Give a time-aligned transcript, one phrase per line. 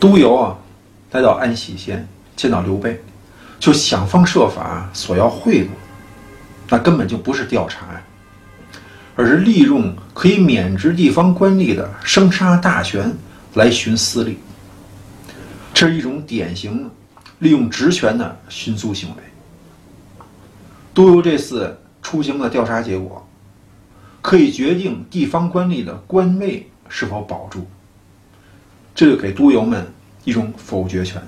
[0.00, 0.56] 督邮啊，
[1.10, 2.06] 来到安喜县
[2.36, 3.00] 见到刘备，
[3.58, 5.68] 就想方设法索要贿赂，
[6.68, 8.02] 那根本就不是调查呀，
[9.16, 13.12] 而是利用可以免职地方官吏的生杀大权
[13.54, 14.38] 来寻私利。
[15.74, 16.90] 这是一种典型
[17.40, 19.16] 利用职权的寻租行为。
[20.94, 23.28] 督邮这次出行的调查结果，
[24.22, 27.66] 可以决定地方官吏的官位是否保住。
[28.98, 29.86] 这就给督邮们
[30.24, 31.22] 一种否决权，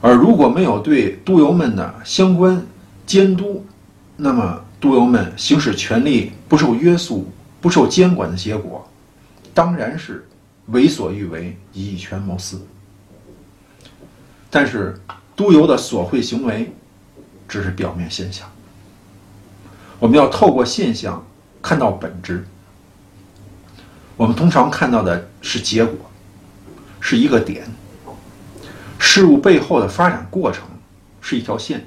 [0.00, 2.66] 而如果没有对督邮们的相关
[3.06, 3.64] 监督，
[4.16, 8.90] 那么督邮们行使权力不受约束、不受监管的结果，
[9.54, 10.26] 当然是
[10.66, 12.60] 为所欲为、以权谋私。
[14.50, 15.00] 但是，
[15.36, 16.72] 督邮的索贿行为
[17.46, 18.50] 只是表面现象，
[20.00, 21.24] 我们要透过现象
[21.62, 22.44] 看到本质。
[24.16, 25.98] 我们通常看到的是结果，
[27.00, 27.66] 是一个点。
[28.98, 30.64] 事物背后的发展过程
[31.20, 31.84] 是一条线。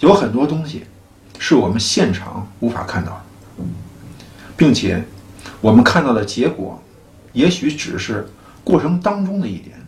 [0.00, 0.84] 有很多东西
[1.38, 3.64] 是我们现场无法看到的，
[4.56, 5.02] 并且
[5.60, 6.82] 我们看到的结果，
[7.32, 8.28] 也许只是
[8.62, 9.80] 过程当中的一点，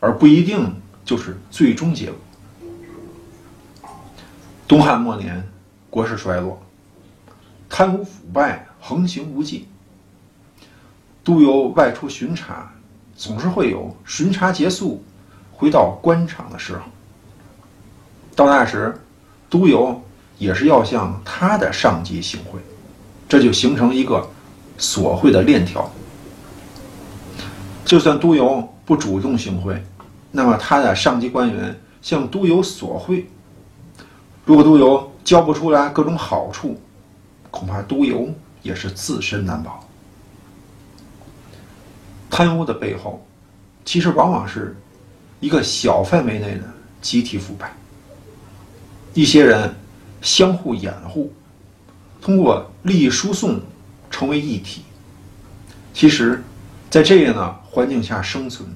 [0.00, 2.18] 而不一定就是最终结果。
[4.66, 5.46] 东汉末年，
[5.90, 6.62] 国势衰落，
[7.68, 9.68] 贪污腐败横行无忌。
[11.24, 12.70] 督邮外出巡查，
[13.16, 15.02] 总是会有巡查结束
[15.52, 16.82] 回到官场的时候。
[18.34, 18.94] 到那时，
[19.48, 20.02] 督邮
[20.38, 22.58] 也是要向他的上级行贿，
[23.28, 24.28] 这就形成一个
[24.78, 25.88] 索贿的链条。
[27.84, 29.80] 就算督邮不主动行贿，
[30.30, 33.26] 那么他的上级官员向督邮索贿，
[34.44, 36.80] 如果督邮交不出来各种好处，
[37.50, 38.28] 恐怕督邮
[38.62, 39.86] 也是自身难保。
[42.42, 43.24] 贪污的背后，
[43.84, 44.74] 其实往往是
[45.38, 46.64] 一个小范围内的
[47.00, 47.72] 集体腐败。
[49.14, 49.72] 一些人
[50.20, 51.32] 相互掩护，
[52.20, 53.60] 通过利益输送
[54.10, 54.82] 成为一体。
[55.94, 56.42] 其实，
[56.90, 58.68] 在这样的环境下生存，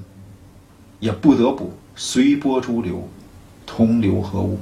[1.01, 3.09] 也不得不随波逐流，
[3.65, 4.57] 同流合污，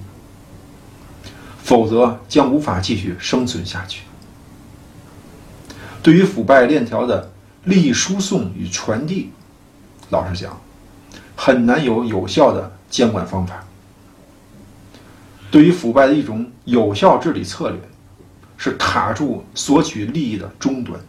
[1.62, 4.02] 否则将无法继续生存下去。
[6.02, 7.34] 对于腐败链条的。
[7.66, 9.30] 利益输送与传递，
[10.10, 10.60] 老实讲，
[11.36, 13.64] 很难有有效的监管方法。
[15.52, 17.80] 对于腐败的一种有效治理策略，
[18.58, 21.00] 是卡住索取利益的终端。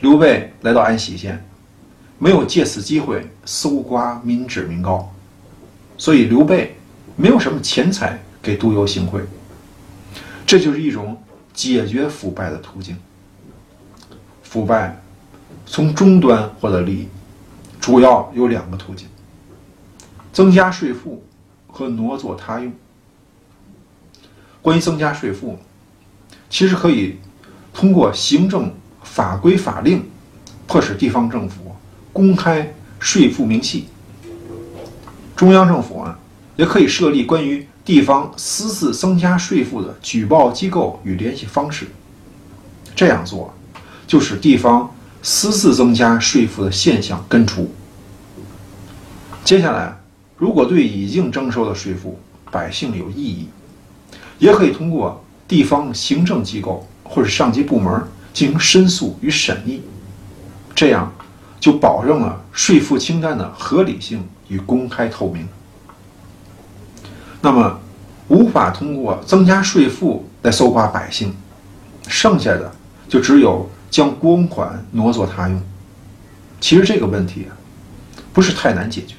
[0.00, 1.44] 刘备来到安喜县，
[2.18, 5.12] 没有借此机会搜刮民脂民膏，
[5.96, 6.76] 所以刘备
[7.16, 9.22] 没有什么钱财给督邮行贿。
[10.46, 11.20] 这就是一种
[11.52, 12.96] 解决腐败的途径。
[14.48, 14.98] 腐败
[15.66, 17.08] 从终端获得利益，
[17.78, 19.06] 主要有两个途径：
[20.32, 21.22] 增加税负
[21.66, 22.72] 和挪作他用。
[24.62, 25.58] 关于增加税负，
[26.48, 27.18] 其实可以
[27.74, 28.72] 通过行政
[29.02, 30.08] 法规法令，
[30.66, 31.76] 迫使地方政府
[32.10, 33.88] 公开税负明细。
[35.36, 36.18] 中央政府啊，
[36.56, 41.86] 也可以设立关于地方私自增加税负的举报机构与联系方式。
[42.96, 43.54] 这样做。
[44.08, 44.92] 就使地方
[45.22, 47.70] 私自增加税负的现象根除。
[49.44, 50.00] 接下来，
[50.38, 52.18] 如果对已经征收的税负
[52.50, 53.48] 百姓有异议，
[54.38, 58.02] 也可以通过地方行政机构或者上级部门
[58.32, 59.82] 进行申诉与审议，
[60.74, 61.12] 这样
[61.60, 65.46] 就保证了税负清单的合理性与公开透明。
[67.42, 67.78] 那么，
[68.28, 71.34] 无法通过增加税负来搜刮百姓，
[72.06, 72.72] 剩下的
[73.06, 73.68] 就只有。
[73.90, 75.60] 将公款挪作他用，
[76.60, 77.56] 其实这个问题啊，
[78.32, 79.14] 不是太难解决。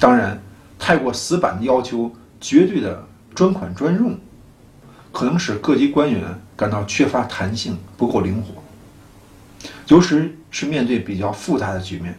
[0.00, 0.40] 当然，
[0.78, 4.18] 太过死板的要求绝对的专款专用，
[5.12, 6.22] 可能使各级官员
[6.56, 8.62] 感到缺乏弹性，不够灵活。
[9.86, 12.18] 尤其是面对比较复杂的局面。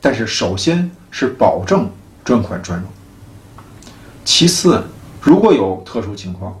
[0.00, 1.90] 但是，首先是保证
[2.24, 2.88] 专款专用。
[4.24, 4.84] 其次，
[5.20, 6.54] 如果有特殊情况。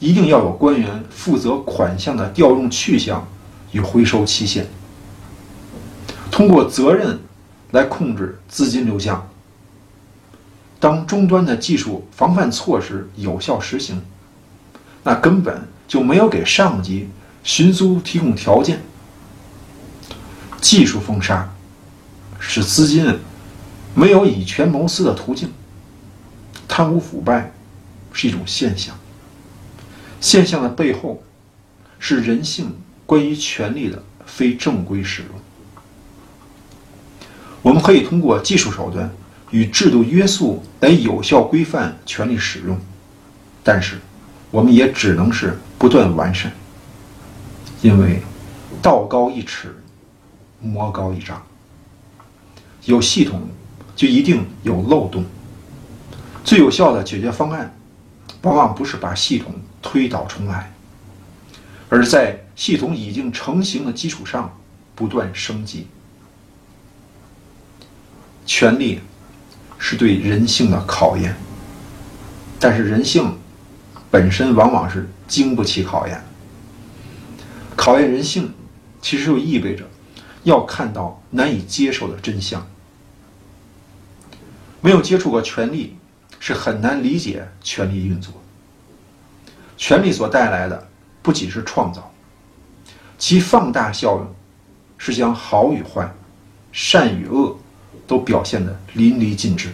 [0.00, 3.28] 一定要有官员负责款项的调用去向
[3.70, 4.66] 与回收期限，
[6.30, 7.20] 通过责任
[7.70, 9.28] 来控制资金流向。
[10.80, 14.00] 当终端的技术防范措施有效实行，
[15.02, 17.10] 那根本就没有给上级
[17.44, 18.80] 寻租提供条件。
[20.62, 21.50] 技术封杀，
[22.38, 23.18] 使资金
[23.94, 25.52] 没有以权谋私的途径，
[26.66, 27.52] 贪污腐败
[28.14, 28.96] 是一种现象。
[30.20, 31.22] 现象的背后，
[31.98, 32.76] 是人性
[33.06, 35.30] 关于权力的非正规使用。
[37.62, 39.10] 我们可以通过技术手段
[39.50, 42.78] 与制度约束来有效规范权力使用，
[43.62, 43.98] 但是
[44.50, 46.52] 我们也只能是不断完善，
[47.82, 48.22] 因为
[48.80, 49.74] 道高一尺，
[50.60, 51.42] 魔高一丈。
[52.84, 53.42] 有系统
[53.94, 55.24] 就一定有漏洞。
[56.42, 57.74] 最有效的解决方案，
[58.42, 60.72] 往往不是把系统推倒重来，
[61.88, 64.58] 而在系统已经成型的基础上
[64.94, 65.86] 不断升级。
[68.44, 69.00] 权力
[69.78, 71.34] 是对人性的考验，
[72.58, 73.38] 但是人性
[74.10, 76.22] 本身往往是经不起考验。
[77.76, 78.52] 考验人性，
[79.00, 79.88] 其实就意味着
[80.42, 82.66] 要看到难以接受的真相。
[84.82, 85.96] 没有接触过权力，
[86.38, 88.39] 是很难理解权力运作。
[89.80, 90.86] 权力所带来的
[91.22, 92.12] 不仅是创造，
[93.16, 94.34] 其放大效应
[94.98, 96.06] 是将好与坏、
[96.70, 97.56] 善与恶
[98.06, 99.70] 都表现得淋漓尽致。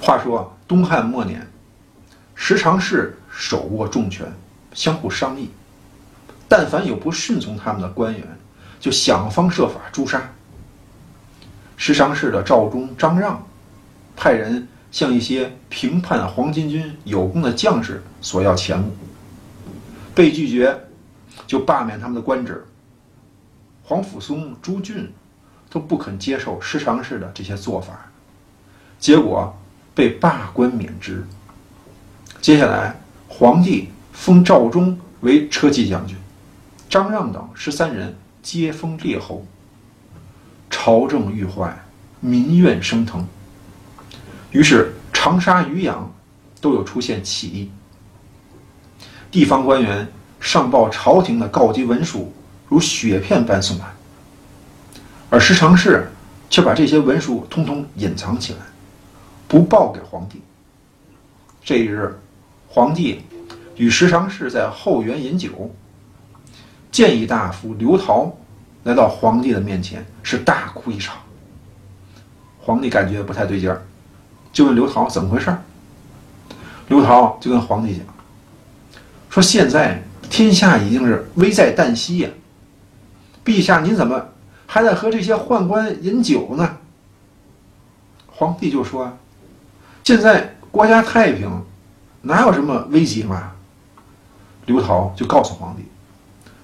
[0.00, 1.46] 话说东汉末年，
[2.34, 4.26] 十常侍手握重权，
[4.72, 5.50] 相互商议，
[6.48, 8.26] 但凡有不顺从他们的官员，
[8.80, 10.22] 就想方设法诛杀。
[11.76, 13.46] 十常侍的赵忠、张让，
[14.16, 18.92] 派人向一些平叛黄巾军有功的将士索要钱物，
[20.14, 20.78] 被拒绝，
[21.46, 22.64] 就罢免他们的官职。
[23.82, 25.10] 黄甫松、朱俊
[25.70, 28.06] 都不肯接受十常侍的这些做法，
[29.00, 29.58] 结果
[29.94, 31.26] 被罢官免职。
[32.40, 32.94] 接下来，
[33.26, 36.16] 皇帝封赵忠为车骑将军，
[36.88, 39.44] 张让等十三人皆封列侯。
[40.68, 41.82] 朝政愈坏，
[42.20, 43.26] 民怨升腾，
[44.52, 46.10] 于是长沙、渔阳
[46.60, 47.70] 都有出现起义。
[49.30, 50.06] 地方官员
[50.38, 52.32] 上报朝廷的告急文书
[52.68, 53.86] 如雪片般送来，
[55.30, 56.10] 而十常侍
[56.48, 58.60] 却把这些文书通通隐藏起来，
[59.48, 60.40] 不报给皇帝。
[61.64, 62.18] 这一日，
[62.68, 63.22] 皇帝
[63.76, 65.74] 与十常侍在后园饮酒，
[66.90, 68.30] 谏议大夫刘陶。
[68.84, 71.16] 来到皇帝的面前，是大哭一场。
[72.60, 73.80] 皇帝感觉不太对劲儿，
[74.52, 75.56] 就问刘陶怎么回事。
[76.88, 78.04] 刘陶就跟皇帝讲，
[79.30, 82.30] 说现在天下已经是危在旦夕呀，
[83.44, 84.28] 陛下您怎么
[84.66, 86.76] 还在和这些宦官饮酒呢？
[88.28, 89.16] 皇帝就说，
[90.04, 91.50] 现在国家太平，
[92.20, 93.52] 哪有什么危机嘛？
[94.66, 95.84] 刘陶就告诉皇帝，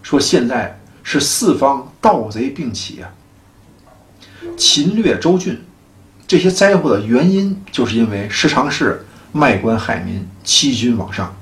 [0.02, 0.78] 说现在。
[1.10, 3.08] 是四方盗贼并起啊！
[4.58, 5.58] 侵略州郡，
[6.28, 9.02] 这些灾祸的原因，就是因为时常是
[9.32, 11.34] 卖官害民、欺君罔上。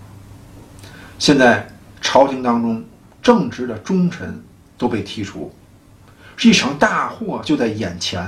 [1.18, 1.68] 现在
[2.00, 2.84] 朝廷当中
[3.20, 4.40] 正直的忠臣
[4.78, 5.52] 都被剔除，
[6.36, 8.24] 是一场大祸就在眼前。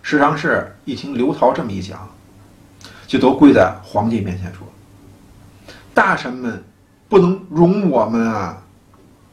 [0.00, 2.08] 时常是一听刘陶这么一讲，
[3.06, 4.66] 就都跪在皇帝面前说
[5.92, 6.64] ：“大臣们
[7.10, 8.62] 不能容我们啊！”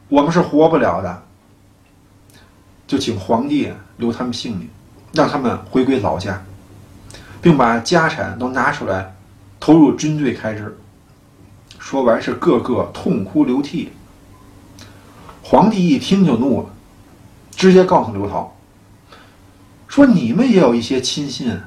[0.10, 1.24] 我们是活不了的，
[2.86, 4.70] 就请皇帝留他们性命，
[5.13, 6.42] 让他们回归老家，
[7.42, 9.16] 并把家产都拿出来
[9.60, 10.78] 投入军队开支。
[11.80, 13.92] 说完是个个痛哭流涕。
[15.42, 16.70] 皇帝一听就怒了，
[17.51, 18.56] 直接告诉刘陶
[19.88, 21.60] 说：“你们也有一些亲信，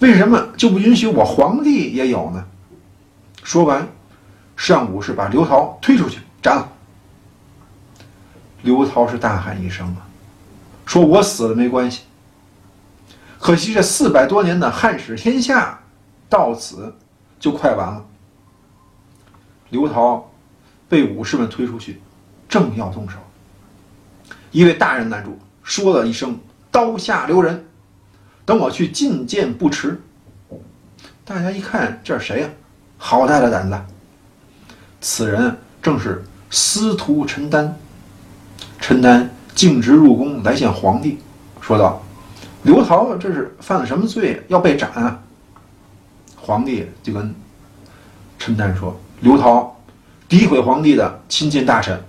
[0.00, 2.44] 为什么就不允许我皇帝也有呢？”
[3.44, 3.86] 说完，
[4.56, 6.68] 上武是把刘陶推出去斩了。
[8.62, 10.02] 刘涛是大喊一声啊，
[10.84, 12.00] 说我死了没关系。
[13.46, 15.78] 可惜这四百多年的汉室天下，
[16.28, 16.92] 到此
[17.38, 18.04] 就快完了。
[19.70, 20.28] 刘涛
[20.88, 22.00] 被武士们推出去，
[22.48, 23.18] 正要动手，
[24.50, 26.36] 一位大人拦住，说了一声
[26.72, 27.64] ：“刀下留人，
[28.44, 30.02] 等我去觐见不迟。”
[31.24, 32.48] 大家一看，这是谁呀？
[32.98, 33.80] 好大的胆子！
[35.00, 37.78] 此人正是司徒陈丹。
[38.80, 41.20] 陈丹径直入宫来见皇帝，
[41.60, 42.02] 说道
[42.66, 45.22] ：“刘陶这是犯了什么罪，要被斩啊？”
[46.36, 47.32] 皇帝就跟
[48.40, 49.80] 陈丹说：“刘陶
[50.28, 52.02] 诋毁皇帝的亲近大臣，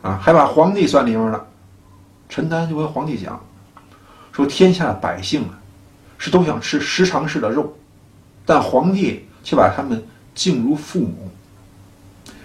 [0.00, 1.46] 啊，还把皇帝算里面了。”
[2.30, 3.38] 陈丹就跟皇帝讲
[4.32, 5.60] 说：“天下的百姓啊，
[6.16, 7.76] 是都想吃十常侍的肉，
[8.46, 10.02] 但皇帝却把他们
[10.34, 11.30] 敬如父母。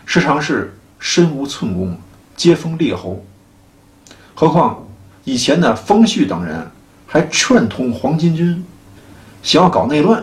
[0.06, 1.98] 十常侍身无寸功。”
[2.36, 3.26] 接封列侯，
[4.34, 4.86] 何况
[5.24, 6.70] 以前的封旭等人
[7.16, 8.62] 还串通黄巾军，
[9.42, 10.22] 想要搞内乱。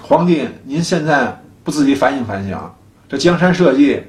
[0.00, 2.58] 皇帝，您现在不自己反省反省，
[3.06, 4.02] 这江山社稷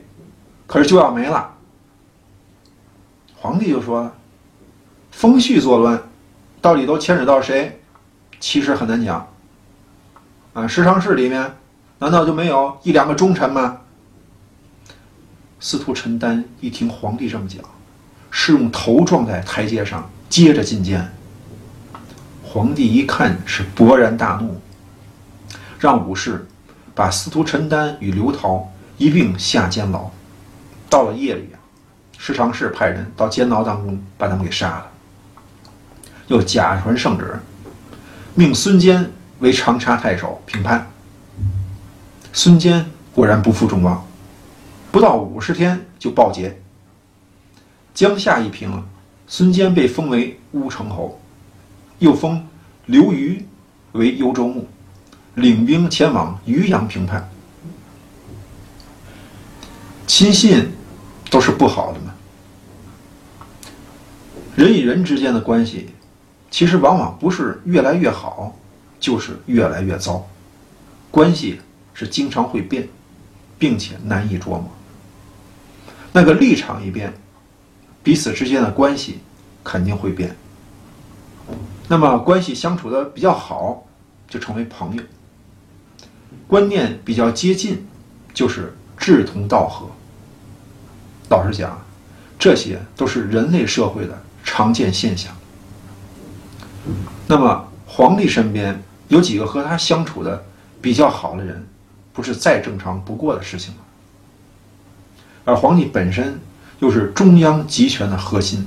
[0.66, 1.54] 可是就要没了。
[3.36, 4.14] 皇帝就说了
[5.12, 6.02] ：“风序作乱，
[6.62, 7.82] 到底都牵扯到谁？
[8.40, 9.28] 其实很难讲。
[10.54, 11.58] 啊，十常侍里面
[12.00, 13.80] 难道就没有一两个忠臣吗？”
[15.60, 17.62] 司徒陈丹一听皇帝这么讲，
[18.30, 21.14] 是用头撞在台阶上，接着进谏。
[22.54, 24.60] 皇帝一看是勃然大怒，
[25.80, 26.46] 让武士
[26.94, 30.12] 把司徒陈丹与刘陶一并下监牢。
[30.90, 31.56] 到了夜里啊，
[32.18, 34.92] 时常侍派人到监牢当中把他们给杀了。
[36.28, 37.40] 又假传圣旨，
[38.36, 40.92] 命孙坚为长沙太守平叛。
[42.34, 44.06] 孙坚果然不负众望，
[44.92, 46.60] 不到五十天就报捷。
[47.94, 48.84] 江夏一平，
[49.26, 51.18] 孙坚被封为乌程侯。
[52.02, 52.48] 又封
[52.88, 53.46] 刘虞
[53.92, 54.68] 为幽州牧，
[55.36, 57.30] 领兵前往渔阳平叛。
[60.08, 60.72] 亲信
[61.30, 62.16] 都是不好的嘛，
[64.56, 65.90] 人与人之间的关系，
[66.50, 68.58] 其实往往不是越来越好，
[69.00, 70.28] 就是越来越糟。
[71.12, 71.62] 关系
[71.94, 72.90] 是经常会变，
[73.60, 74.68] 并且难以琢磨。
[76.12, 77.14] 那个立场一变，
[78.02, 79.20] 彼此之间的关系
[79.64, 80.36] 肯定会变。
[81.92, 83.86] 那么关系相处的比较好，
[84.26, 85.04] 就成为朋友；
[86.48, 87.86] 观念比较接近，
[88.34, 89.88] 就是志同道合。
[91.28, 91.78] 老实讲，
[92.40, 95.36] 这些都是人类社会的常见现象。
[97.28, 100.46] 那么皇帝身边有几个和他相处的
[100.82, 101.68] 比较好的人，
[102.14, 103.82] 不是再正常不过的事情吗？
[105.44, 106.40] 而皇帝本身
[106.80, 108.66] 又是中央集权的核心，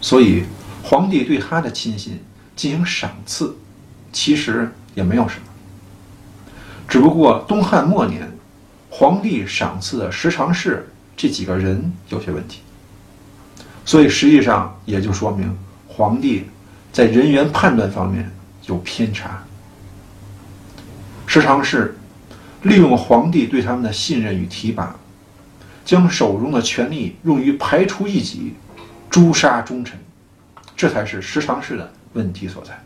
[0.00, 0.42] 所以
[0.82, 2.20] 皇帝对他的亲信。
[2.54, 3.56] 进行赏赐，
[4.12, 5.42] 其实也没有什么，
[6.86, 8.30] 只不过东汉末年，
[8.90, 12.60] 皇帝赏赐的十常侍这几个人有些问题，
[13.84, 15.56] 所以实际上也就说明
[15.88, 16.44] 皇帝
[16.92, 18.30] 在人员判断方面
[18.66, 19.42] 有偏差。
[21.26, 21.96] 十常侍
[22.62, 24.94] 利用皇帝对他们的信任与提拔，
[25.84, 28.54] 将手中的权力用于排除异己、
[29.08, 29.98] 诛杀忠臣，
[30.76, 31.90] 这才是十常侍的。
[32.14, 32.78] 问题所在，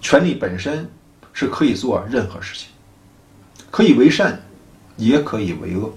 [0.00, 0.88] 权力本身
[1.32, 2.68] 是可以做任何事情，
[3.70, 4.40] 可以为善，
[4.96, 5.92] 也可以为恶，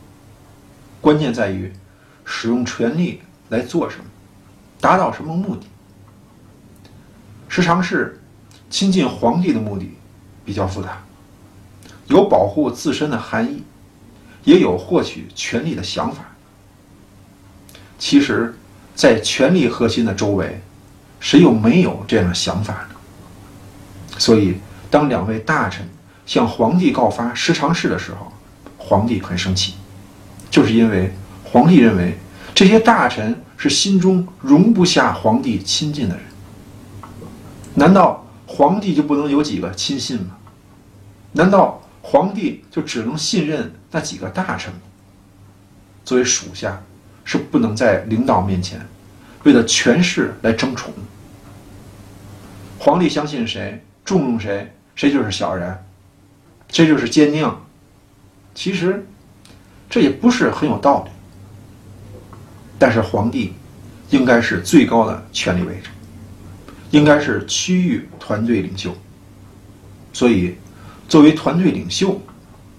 [1.01, 1.73] 关键在于
[2.23, 4.05] 使用权力来做什么，
[4.79, 5.67] 达到什么目的。
[7.47, 8.19] 时常是
[8.69, 9.91] 亲近皇帝的目的
[10.45, 11.01] 比较复杂，
[12.07, 13.63] 有保护自身的含义，
[14.45, 16.23] 也有获取权力的想法。
[17.97, 18.57] 其实，
[18.95, 20.61] 在权力核心的周围。
[21.19, 22.95] 谁又没有这样的想法呢？
[24.17, 24.57] 所以，
[24.89, 25.87] 当两位大臣
[26.25, 28.31] 向皇帝告发十常侍的时候，
[28.77, 29.75] 皇帝很生气，
[30.49, 32.17] 就是因为皇帝认为
[32.53, 36.23] 这些大臣是心中容不下皇帝亲近的人。
[37.75, 40.37] 难道皇帝就不能有几个亲信吗？
[41.33, 44.79] 难道皇帝就只能信任那几个大臣吗？
[46.03, 46.81] 作为属下，
[47.23, 48.85] 是不能在领导面前。
[49.43, 50.91] 为了权势来争宠，
[52.89, 55.77] 皇帝相信谁，重用谁，谁就是小人，
[56.67, 57.53] 这就是奸佞。
[58.55, 59.05] 其实，
[59.87, 61.11] 这也不是很有道理。
[62.79, 63.53] 但是皇帝
[64.09, 65.91] 应该是最高的权力位置，
[66.89, 68.91] 应该是区域团队领袖。
[70.11, 70.55] 所以，
[71.07, 72.19] 作为团队领袖，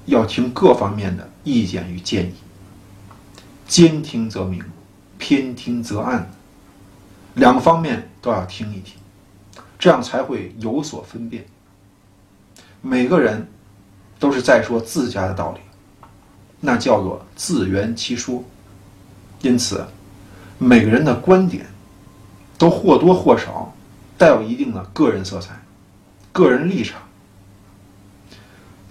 [0.07, 2.35] 要听各方面的意见与建议，
[3.69, 4.61] 兼听则明，
[5.19, 6.29] 偏听则暗。
[7.35, 8.97] 两个方面都要听一听，
[9.81, 11.45] 这样才会有所分辨。
[12.83, 13.49] 每个人
[14.19, 15.61] 都是在说自家的道理，
[16.61, 18.45] 那叫做自圆其说。
[19.41, 19.87] 因此，
[20.59, 21.67] 每个人的观点
[22.59, 23.75] 都或多或少
[24.19, 25.59] 带有一定的个人色彩、
[26.31, 27.01] 个人立场。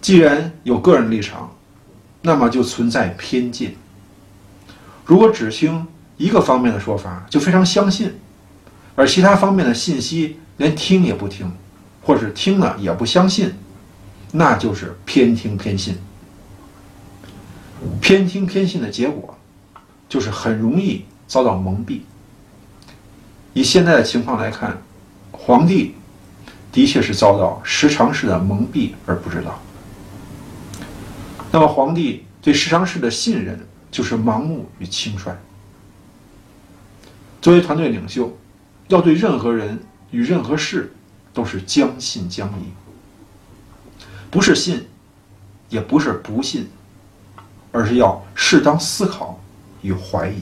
[0.02, 1.56] 既然有个人立场，
[2.24, 3.76] 那么就存在偏见。
[5.06, 5.86] 如果只听
[6.18, 8.20] 一个方面的说法，就非常相信。
[8.96, 11.52] 而其他方面的信息连听也不听，
[12.04, 13.54] 或是听了也不相信，
[14.34, 15.98] 那就是偏听偏信。
[18.02, 19.38] 偏听偏信的结果，
[20.10, 22.02] 就是很容易遭到蒙蔽。
[23.54, 24.78] 以现在的情况来看，
[25.32, 25.96] 皇帝
[26.74, 29.62] 的确是遭到时常侍的蒙蔽而不知道。
[31.52, 35.32] 那么，皇帝对时常侍的信任就是盲目与轻率。
[37.42, 38.38] 作为团队领袖。
[38.90, 39.80] 要对任何人
[40.12, 40.94] 与任何事
[41.34, 42.74] 都是将信将疑，
[44.32, 44.88] 不是信，
[45.70, 46.70] 也不是不信，
[47.72, 49.40] 而是要适当思考
[49.82, 50.42] 与怀疑。